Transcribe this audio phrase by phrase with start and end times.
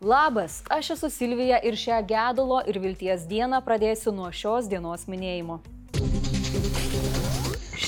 [0.00, 5.58] Labas, aš esu Silvija ir šią gedulo ir vilties dieną pradėsiu nuo šios dienos minėjimo.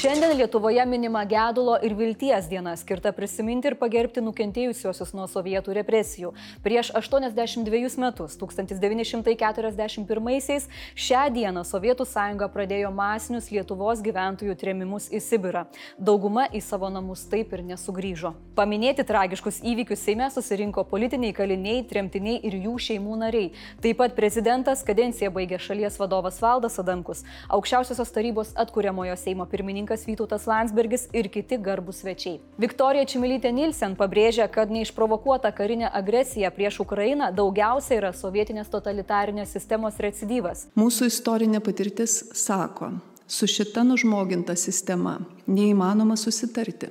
[0.02, 6.32] Šiandien Lietuvoje minima gedulo ir vilties diena, skirta prisiminti ir pagerbti nukentėjusiuosius nuo sovietų represijų.
[6.64, 10.66] Prieš 82 metus, 1941-aisiais,
[10.98, 15.70] šią dieną Sovietų sąjunga pradėjo masinius Lietuvos gyventojų trėmimus į Sibirą.
[15.94, 18.34] Dauguma į savo namus taip ir nesugrįžo.
[18.58, 23.54] Paminėti tragiškus įvykius Seime susirinko politiniai kaliniai, tremtiniai ir jų šeimų nariai.
[23.86, 30.06] Taip pat prezidentas, kadenciją baigė šalies vadovas Valdas Adamkus, aukščiausiosios tarybos atkuriamojo Seimo pirmininkas pirmininkas
[30.06, 32.40] Vytautas Landsbergis ir kiti garbus svečiai.
[32.58, 39.98] Viktorija Čimilytė Nilsen pabrėžia, kad neišprovokuota karinė agresija prieš Ukrainą daugiausia yra sovietinės totalitarinės sistemos
[39.98, 40.68] recidyvas.
[40.76, 42.92] Mūsų istorinė patirtis sako,
[43.26, 46.90] su šita nužmoginta sistema neįmanoma susitarti.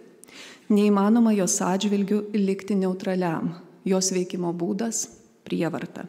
[0.70, 3.56] Neįmanoma jos atžvilgių likti neutraliam.
[3.84, 5.08] Jos veikimo būdas-
[5.46, 6.06] prievarta.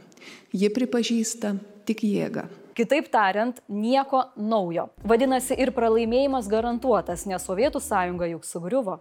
[0.53, 2.62] Ji pripažįsta tik jėgą.
[2.73, 4.87] Kitaip tariant, nieko naujo.
[5.05, 8.95] Vadinasi, ir pralaimėjimas garantuotas, nes Sovietų sąjunga juk sugriuvo.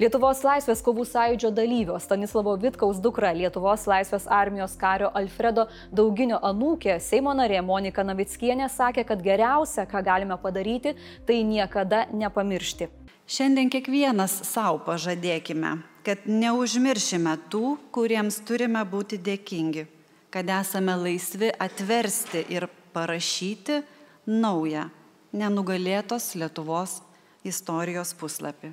[0.00, 6.98] Lietuvos laisvės kovų sąjūdžio dalyvio Stanislavo Vitkaus dukra, Lietuvos laisvės armijos kario Alfredo Dauginio anūkė,
[6.98, 10.96] Seimo narė Monika Navickienė sakė, kad geriausia, ką galime padaryti,
[11.28, 12.90] tai niekada nepamiršti.
[13.30, 19.86] Šiandien kiekvienas savo pažadėkime, kad neužmiršime tų, kuriems turime būti dėkingi,
[20.32, 23.82] kad esame laisvi atversti ir parašyti
[24.26, 24.88] naują,
[25.32, 27.00] nenugalėtos Lietuvos
[27.44, 28.72] istorijos puslapį.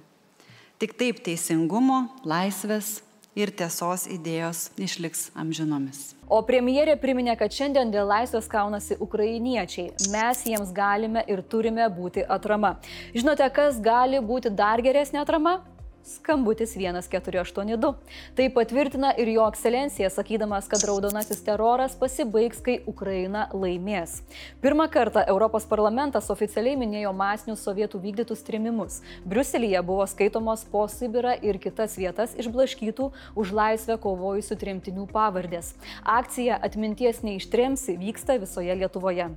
[0.79, 2.99] Tik taip teisingumo, laisvės
[3.35, 6.13] ir tiesos idėjos išliks amžinomis.
[6.29, 9.91] O premjerė priminė, kad šiandien dėl laisvės kaunasi ukrainiečiai.
[10.13, 12.77] Mes jiems galime ir turime būti atrama.
[13.16, 15.59] Žinote, kas gali būti dar geresnė atrama?
[16.03, 17.94] Skambutis 1482.
[18.36, 24.22] Tai patvirtina ir jo ekscelencija, sakydamas, kad raudonasis teroras pasibaigs, kai Ukraina laimės.
[24.64, 29.01] Pirmą kartą Europos parlamentas oficialiai minėjo masinius sovietų vykdytus trimimus.
[29.28, 35.75] Briuselėje buvo skaitomos po Sibirą ir kitas vietas išblaškytų už laisvę kovojusių tremtinių pavardės.
[36.03, 39.28] Akcija Atminties neištremsi vyksta visoje Lietuvoje.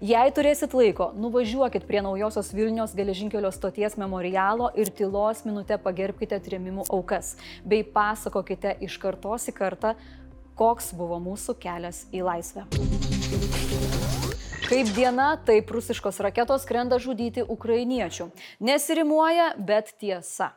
[0.00, 6.38] Jei turėsit laiko, nuvažiuokit prie naujosios Vilnius geležinkelio stoties memorialo ir tylos minutę pagerbti pagerbkite
[6.38, 7.34] trėmimų aukas
[7.66, 9.96] bei pasakokite iš kartos į kartą,
[10.58, 12.66] koks buvo mūsų kelias į laisvę.
[14.68, 18.28] Kaip diena, taip rusiškos raketos skrenda žudyti ukrainiečių.
[18.60, 20.52] Nesirimuoja, bet tiesa.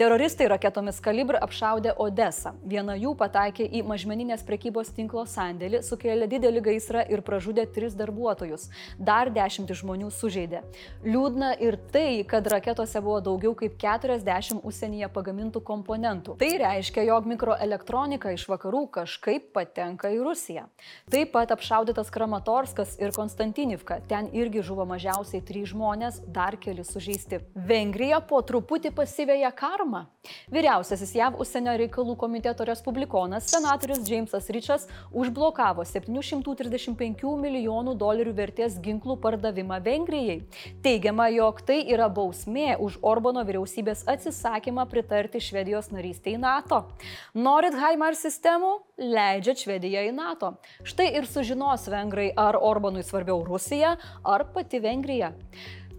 [0.00, 2.54] Teroristai raketomis kalibr apšaudė Odesą.
[2.64, 8.68] Viena jų pataikė į mažmeninės prekybos tinklo sandėlį, sukėlė didelį gaisrą ir pražudė tris darbuotojus.
[8.98, 10.62] Dar dešimtį žmonių sužeidė.
[11.04, 16.38] Liūdna ir tai, kad raketose buvo daugiau kaip 40 užsienyje pagamintų komponentų.
[16.40, 20.66] Tai reiškia, jog mikroelektronika iš vakarų kažkaip patenka į Rusiją.
[21.12, 24.00] Taip pat apšaudytas Kramatorskas ir Konstantinivka.
[24.08, 27.42] Ten irgi žuvo mažiausiai trys žmonės, dar keli sužeisti.
[27.54, 30.06] Vengrija po truputį pasivėja karma.
[30.52, 39.18] Vyriausiasis JAV užsienio reikalų komiteto respublikonas senatorius Jamesas Richas užblokavo 735 milijonų dolerių vertės ginklų
[39.20, 40.38] pardavimą Vengrijai.
[40.84, 46.84] Teigiama, jog tai yra bausmė už Orbano vyriausybės atsisakymą pritarti Švedijos narystėje NATO.
[47.34, 48.78] Norit Haimar sistemų?
[49.00, 50.54] Leidžia Švediją į NATO.
[50.84, 55.32] Štai ir sužinos vengrai, ar Orbanui svarbiau Rusija, ar pati Vengrija.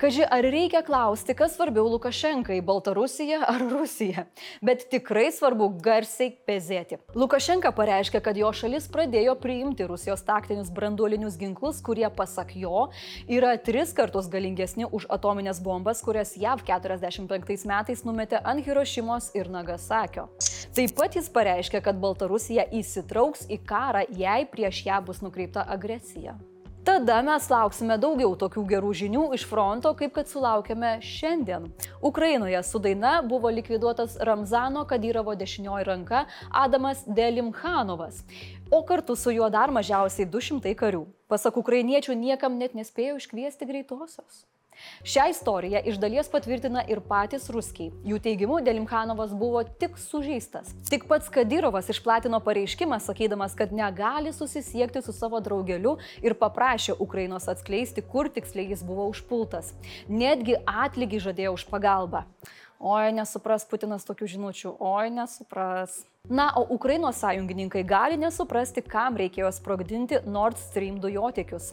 [0.01, 4.23] Kaži, ar reikia klausti, kas svarbiau Lukašenkai- Baltarusija ar Rusija?
[4.65, 6.97] Bet tikrai svarbu garsiai pezėti.
[7.13, 12.89] Lukašenka pareiškė, kad jo šalis pradėjo priimti Rusijos taktinius branduolinius ginklus, kurie, pasak jo,
[13.29, 19.53] yra tris kartus galingesni už atominės bombas, kurias JAV 45 metais numetė ant Hirošimos ir
[19.53, 20.31] Nagasakio.
[20.73, 26.39] Taip pat jis pareiškė, kad Baltarusija įsitrauks į karą, jei prieš ją bus nukreipta agresija.
[26.81, 31.67] Tada mes lauksime daugiau tokių gerų žinių iš fronto, kaip kad sulaukėme šiandien.
[32.01, 38.23] Ukrainoje su daina buvo likviduotas Ramzano Kadyrovo dešinioji ranka Adamas Delimhanovas,
[38.73, 41.03] o kartu su juo dar mažiausiai 200 karių.
[41.29, 44.41] Pasak ukrainiečių, niekam net nespėjo iškviesti greitosios.
[45.03, 47.89] Šią istoriją iš dalies patvirtina ir patys ruskiai.
[48.07, 50.71] Jų teigimu, Delimhanovas buvo tik sužeistas.
[50.89, 57.49] Tik pats Kadyrovas išplatino pareiškimą, sakydamas, kad negali susisiekti su savo draugeliu ir paprašė Ukrainos
[57.51, 59.73] atskleisti, kur tiksliai jis buvo užpultas.
[60.07, 62.25] Netgi atlygį žadėjo už pagalbą.
[62.81, 65.99] Oi, nesupras Putinas tokių žinučių, oi, nesupras.
[66.29, 71.67] Na, o Ukrainos sąjungininkai gali nesuprasti, kam reikėjo sprogdinti Nord Stream dujotiekius.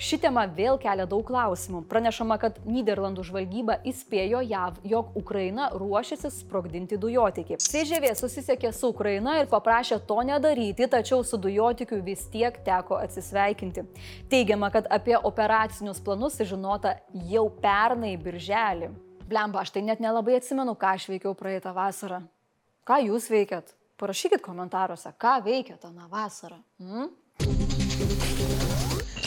[0.00, 1.82] Ši tema vėl kelia daug klausimų.
[1.90, 7.60] Pranešama, kad Niderlandų žvalgyba įspėjo JAV, jog Ukraina ruošiasi sprogdinti dujotiekį.
[7.60, 13.84] CŽV susisiekė su Ukraina ir paprašė to nedaryti, tačiau su dujotikiu vis tiek teko atsisveikinti.
[14.32, 18.94] Teigiama, kad apie operacinius planus žinota jau pernai birželį.
[19.24, 22.20] Blemba, aš tai net nelabai atsimenu, ką aš veikiau praeitą vasarą.
[22.84, 23.72] Ką jūs veikiat?
[23.96, 26.58] Parašykit komentaruose, ką veikiat tą vasarą.
[26.76, 27.08] Hmm?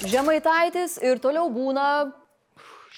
[0.06, 1.88] Žemaitaitis ir toliau būna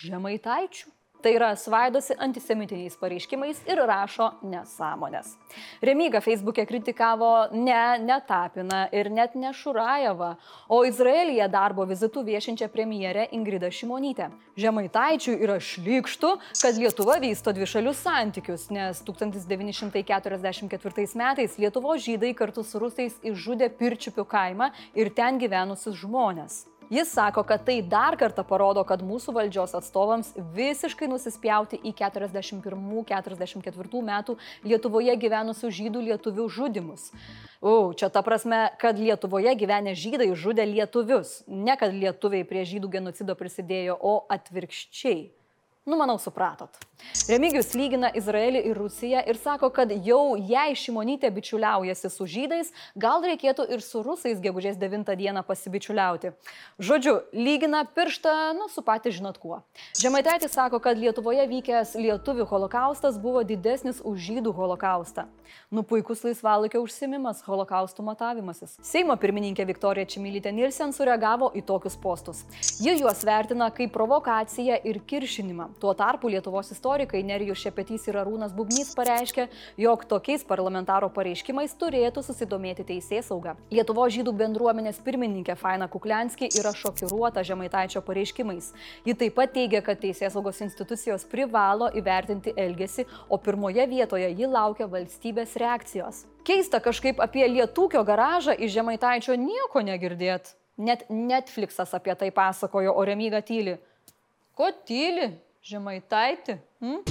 [0.02, 0.92] žemaitaičių.
[1.20, 5.36] Tai yra svaidosi antisemitiniais pareiškimais ir rašo nesąmonės.
[5.84, 10.36] Remyga Facebook'e kritikavo ne Netapiną ir net ne Šurajevą,
[10.72, 14.32] o Izraelyje darbo vizitų viešinčią premjerę Ingridą Šimonytę.
[14.56, 22.80] Žemaitaičių yra šlikštų, kad Lietuva vysto dvišalius santykius, nes 1944 metais Lietuvo žydai kartu su
[22.80, 26.79] rusais išžudė Pirčiupių kaimą ir ten gyvenusius žmonės.
[26.90, 34.02] Jis sako, kad tai dar kartą parodo, kad mūsų valdžios atstovams visiškai nusispjauti į 41-44
[34.10, 34.34] metų
[34.66, 37.14] Lietuvoje gyvenusių žydų lietuvių žudimus.
[37.62, 41.46] O, čia ta prasme, kad Lietuvoje gyvenę žydai žudė lietuvius.
[41.46, 45.39] Ne kad lietuviai prie žydų genocido prisidėjo, o atvirkščiai.
[45.90, 46.70] Nu, manau, supratot.
[47.30, 52.70] Remigijus lygina Izraelį ir Rusiją ir sako, kad jau jei Šimonytė bičiuliaujasi su žydais,
[53.00, 56.34] gal reikėtų ir su rusais gegužės 9 dieną pasibičiuliauti.
[56.78, 59.62] Žodžiu, lygina pirštą, nu, su pati žinot kuo.
[59.98, 65.26] Žemaitaitis sako, kad Lietuvoje vykęs lietuvių holokaustas buvo didesnis už žydų holokaustą.
[65.74, 68.78] Nu, puikus laisvalaikio užsimimas, holokaustų matavimasis.
[68.86, 72.46] Seimo pirmininkė Viktorija Čimilytė Nilsen sureagavo į tokius postus.
[72.78, 75.72] Ji juos vertina kaip provokaciją ir kiršinimą.
[75.80, 79.46] Tuo tarpu Lietuvos istorikai Nerijus Šepetys ir Arūnas Bubnys pareiškė,
[79.80, 83.54] jog tokiais parlamentaro pareiškimais turėtų susidomėti teisės sauga.
[83.72, 88.74] Lietuvo žydų bendruomenės pirmininkė Faina Kuklianski yra šokiruota Žemaitaičio pareiškimais.
[89.08, 94.52] Ji taip pat teigia, kad teisės saugos institucijos privalo įvertinti elgesį, o pirmoje vietoje ji
[94.52, 96.26] laukia valstybės reakcijos.
[96.44, 100.58] Keista kažkaip apie lietūkio garažą iš Žemaitaičio nieko negirdėt.
[100.80, 103.80] Net Netflixas apie tai pasakojo, o Remyga tyli.
[104.56, 105.38] Ko tyli?
[105.62, 106.62] Já Jameiteite?
[106.82, 107.04] Hum?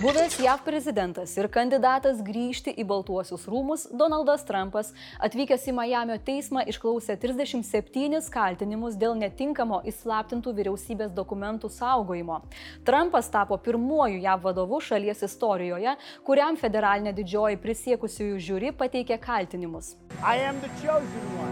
[0.00, 6.62] Buvęs JAV prezidentas ir kandidatas grįžti į Baltuosius rūmus Donaldas Trumpas atvykęs į Miamio teismą
[6.72, 12.38] išklausė 37 kaltinimus dėl netinkamo įslaptintų vyriausybės dokumentų saugojimo.
[12.88, 15.92] Trumpas tapo pirmuoju JAV vadovu šalies istorijoje,
[16.24, 19.98] kuriam federalinė didžioji prisiekusiųjų žiūri pateikė kaltinimus.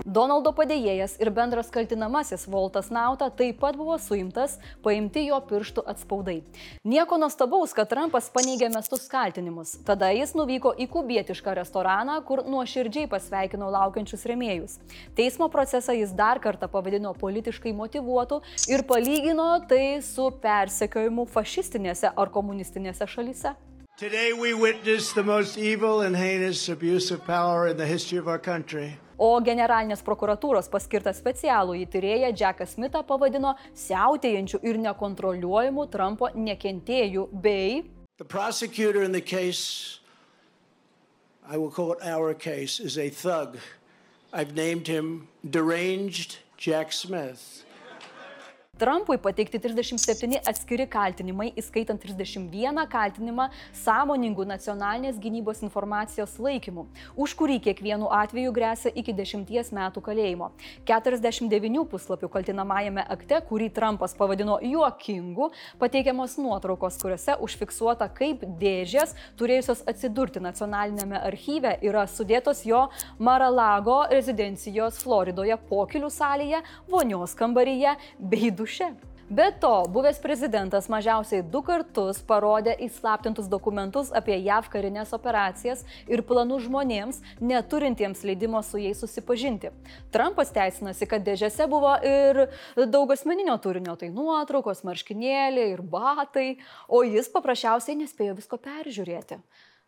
[0.08, 6.40] Donaldo padėjėjas ir bendras kaltinamasis Voltas Nauta taip pat buvo suimtas, paimti jo pirštų atspaudai.
[6.88, 9.74] Nieko nuostabaus, kad Trumpas paneigė mestus kaltinimus.
[9.86, 14.76] Tada jis nuvyko į kubietišką restoraną, kur nuoširdžiai pasveikino laukiančius remėjus.
[15.18, 22.30] Teismo procesą jis dar kartą pavadino politiškai motivuotu ir palygino tai su persekiojimu fašistinėse ar
[22.30, 23.56] komunistinėse šalyse.
[23.98, 28.28] Today we witness the most evil and heinous abuse of power in the history of
[28.28, 28.94] our country.
[29.18, 37.80] O generalinės prokuratūros paskirtas specialų įtyrėją Jacką Smithą pavadino siautėjančių ir nekontroliuojamų Trumpo nekentėjų bei
[38.18, 40.00] The prosecutor in the case,
[41.48, 43.58] I will call it our case, is a thug.
[44.32, 47.64] I've named him Deranged Jack Smith.
[48.78, 56.84] Trumpui pateikti 37 atskiri kaltinimai, įskaitant 31 kaltinimą sąmoningų nacionalinės gynybos informacijos laikymų,
[57.18, 60.52] už kurį kiekvienu atveju grėsia iki 10 metų kalėjimo.
[60.86, 65.50] 49 puslapių kaltinamajame akte, kurį Trumpas pavadino juokingu,
[65.82, 72.86] pateikiamos nuotraukos, kuriuose užfiksuota, kaip dėžės, turėjusios atsidurti nacionalinėme archyve, yra sudėtos jo
[73.18, 78.84] Maralago rezidencijos Floridoje pokilių salėje, vonios kambaryje bei duše duše.
[79.30, 86.22] Be to, buvęs prezidentas mažiausiai du kartus parodė įslaptintus dokumentus apie JAV karinės operacijas ir
[86.24, 89.72] planų žmonėms, neturintiems leidimo su jais susipažinti.
[90.12, 92.46] Trumpas teisinasi, kad dėžėse buvo ir
[92.88, 96.48] daug asmeninio turinio, tai nuotraukos, marškinėliai ir batai,
[96.88, 99.42] o jis paprasčiausiai nespėjo visko peržiūrėti.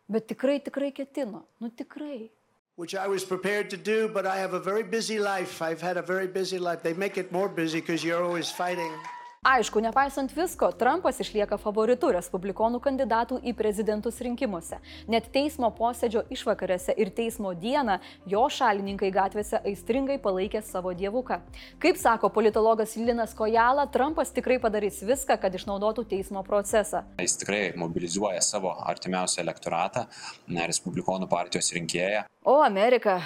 [0.09, 2.29] Bet tikrai, tikrai ketino, nu tikrai
[2.75, 5.61] which I was prepared to do, but I have a very busy life.
[5.61, 6.81] I've had a very busy life.
[6.81, 8.91] They make it more busy because you're always fighting.
[9.41, 14.77] Aišku, nepaisant visko, Trumpas išlieka favoritu respublikonų kandidatų į prezidentus rinkimuose.
[15.09, 17.95] Net teismo posėdžio išvakarėse ir teismo dieną
[18.29, 21.39] jo šalininkai gatvėse aistringai palaikė savo dievuką.
[21.81, 27.01] Kaip sako politologas Linas Kojala, Trumpas tikrai padarys viską, kad išnaudotų teismo procesą.
[27.17, 30.05] Jis tikrai mobilizuoja savo artimiausią elektoratą,
[30.53, 32.27] respublikonų partijos rinkėją.
[32.45, 33.17] O Amerika,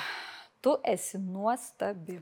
[0.63, 2.21] tu esi nuostabi.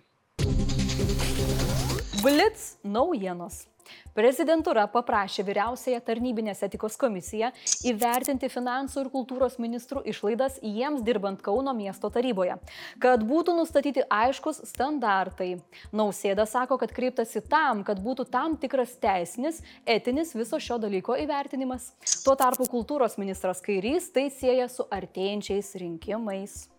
[2.23, 3.67] Blitz naujienos.
[4.13, 7.49] Prezidentūra paprašė vyriausiąją tarnybinės etikos komisiją
[7.89, 12.59] įvertinti finansų ir kultūros ministrų išlaidas jiems dirbant Kauno miesto taryboje,
[13.01, 15.55] kad būtų nustatyti aiškus standartai.
[15.95, 21.91] Nausėda sako, kad kreiptasi tam, kad būtų tam tikras teisinis, etinis viso šio dalyko įvertinimas.
[22.25, 26.72] Tuo tarpu kultūros ministras Kairys tai sieja su artėjančiais rinkimais.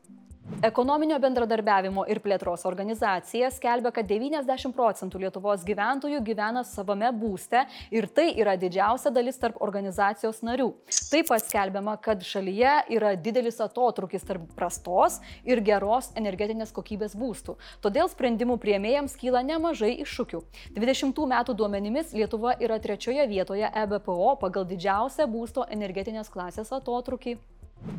[0.45, 8.05] Ekonominio bendradarbiavimo ir plėtros organizacija skelbia, kad 90 procentų Lietuvos gyventojų gyvena savame būste ir
[8.13, 10.67] tai yra didžiausia dalis tarp organizacijos narių.
[11.09, 15.17] Taip pat skelbiama, kad šalyje yra didelis atotrukis tarp prastos
[15.49, 17.57] ir geros energetinės kokybės būstų.
[17.81, 20.45] Todėl sprendimų prieimėjams kyla nemažai iššūkių.
[20.77, 27.39] 20 metų duomenimis Lietuva yra trečioje vietoje EBPO pagal didžiausią būsto energetinės klasės atotrukį.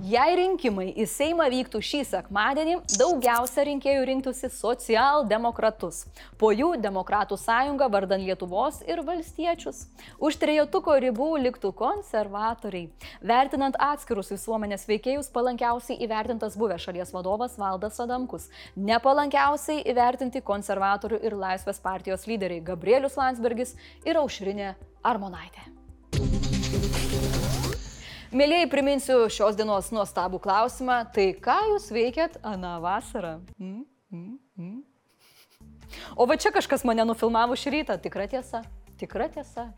[0.06, 6.04] Jei rinkimai į Seimą vyktų šį sekmadienį, daugiausia rinkėjų rinktųsi socialdemokratus.
[6.42, 9.84] Po jų Demokratų sąjunga vardan Lietuvos ir valstiečius.
[10.18, 12.90] Už trejotuko ribų liktų konservatoriai.
[13.22, 18.50] Vertinant atskirus visuomenės veikėjus, palankiausiai įvertintas buvęs šalies vadovas Valdas Adamkus.
[18.78, 23.74] Nepalankiausiai įvertinti konservatorių ir Laisvės partijos lyderiai Gabrielius Landsbergis
[24.06, 24.76] ir Aušrinė
[25.06, 25.70] Armonaitė.
[28.36, 30.98] Mėlyjei, priminsiu šios dienos nuostabų klausimą.
[31.16, 33.38] Tai ką jūs veikėt aną vasarą?
[33.56, 35.94] Mm, mm, mm.
[36.20, 37.96] O va čia kažkas mane nufilmavo šį rytą.
[38.04, 38.60] Tikra tiesa.
[39.00, 39.70] Tikra tiesa.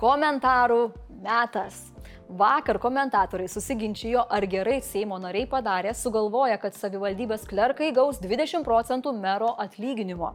[0.00, 0.82] Komentarų
[1.20, 1.89] metas.
[2.30, 9.10] Vakar komentatoriai susiginčijo, ar gerai Seimo nariai padarė, sugalvoja, kad savivaldybės klerkai gaus 20 procentų
[9.18, 10.30] mero atlyginimo.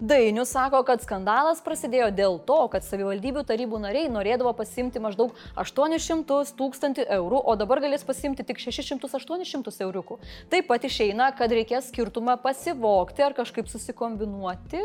[0.00, 6.50] Dainius sako, kad skandalas prasidėjo dėl to, kad savivaldybių tarybų nariai norėdavo pasimti maždaug 800
[6.58, 10.18] tūkstantį eurų, o dabar galės pasimti tik 600-800 euriukų.
[10.50, 14.82] Taip pat išeina, kad reikės skirtumą pasivokti ar kažkaip susikombinuoti.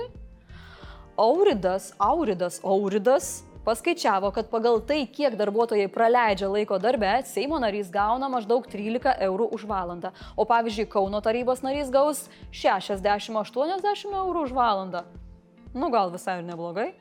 [1.17, 8.29] Auridas, Auridas, Auridas paskaičiavo, kad pagal tai, kiek darbuotojai praleidžia laiko darbe, Seimo narys gauna
[8.31, 10.13] maždaug 13 eurų už valandą.
[10.35, 15.05] O pavyzdžiui, Kauno tarybos narys gaus 60-80 eurų už valandą.
[15.73, 16.91] Nu gal visai ir neblogai.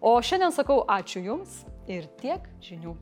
[0.00, 2.96] O šiandien sakau ačiū Jums ir tiek žinių.